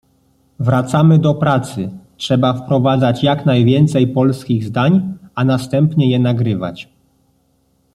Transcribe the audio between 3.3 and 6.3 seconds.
najwięcej polskich zdań a następnie je